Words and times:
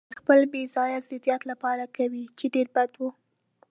دا 0.03 0.05
هرڅه 0.07 0.13
د 0.19 0.19
خپل 0.21 0.39
بې 0.51 0.61
ځایه 0.75 0.99
ضدیت 1.07 1.41
لپاره 1.51 1.83
کوي، 1.97 2.23
چې 2.37 2.45
ډېر 2.53 2.67
بد 2.75 2.91
و. 3.01 3.03